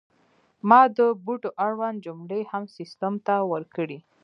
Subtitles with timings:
[0.69, 3.99] ما د بوټو اړوند جملې هم سیستم ته ورکړې.